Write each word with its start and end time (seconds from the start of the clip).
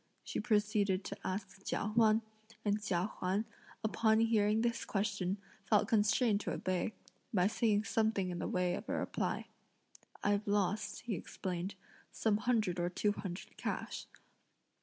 she 0.23 0.39
proceeded 0.39 1.03
to 1.03 1.15
ask 1.23 1.63
Chia 1.63 1.89
Huan; 1.93 2.23
and 2.65 2.81
Chia 2.83 3.05
Huan, 3.19 3.45
upon 3.83 4.19
hearing 4.21 4.61
this 4.61 4.83
question, 4.83 5.37
felt 5.67 5.87
constrained 5.87 6.41
to 6.41 6.51
obey, 6.51 6.95
by 7.31 7.45
saying 7.45 7.83
something 7.83 8.31
in 8.31 8.39
the 8.39 8.47
way 8.47 8.73
of 8.73 8.89
a 8.89 8.93
reply. 8.93 9.45
"I've 10.23 10.47
lost," 10.47 11.01
he 11.01 11.13
explained, 11.13 11.75
"some 12.11 12.37
hundred 12.37 12.79
or 12.79 12.89
two 12.89 13.11
hundred 13.11 13.57
cash." 13.57 14.07